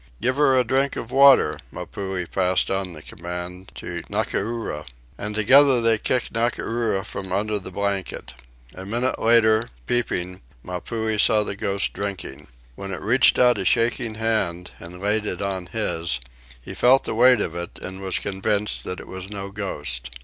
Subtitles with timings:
[0.19, 4.87] "Give her a drink of water," Mapuhi passed on the command to Ngakura.
[5.15, 8.33] And together they kicked out Ngakura from under the blanket.
[8.73, 12.47] A minute later, peeping, Mapuhi saw the ghost drinking.
[12.73, 16.19] When it reached out a shaking hand and laid it on his,
[16.59, 20.09] he felt the weight of it and was convinced that it was no ghost.